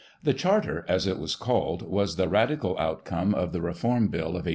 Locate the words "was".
1.19-1.35, 1.83-2.15